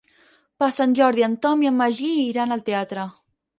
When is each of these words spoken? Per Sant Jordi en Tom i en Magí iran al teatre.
Per 0.63 0.69
Sant 0.77 0.95
Jordi 1.01 1.27
en 1.27 1.35
Tom 1.45 1.63
i 1.67 1.71
en 1.73 1.79
Magí 1.83 2.11
iran 2.33 2.59
al 2.59 2.67
teatre. 2.73 3.07